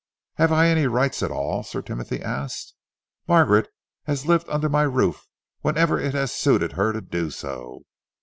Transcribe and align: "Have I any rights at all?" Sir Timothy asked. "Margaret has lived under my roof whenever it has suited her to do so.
"Have 0.37 0.51
I 0.51 0.65
any 0.65 0.87
rights 0.87 1.21
at 1.21 1.29
all?" 1.29 1.61
Sir 1.61 1.83
Timothy 1.83 2.23
asked. 2.23 2.73
"Margaret 3.27 3.67
has 4.05 4.25
lived 4.25 4.49
under 4.49 4.67
my 4.67 4.81
roof 4.81 5.27
whenever 5.59 5.99
it 5.99 6.15
has 6.15 6.31
suited 6.31 6.71
her 6.71 6.91
to 6.91 7.01
do 7.01 7.29
so. 7.29 7.83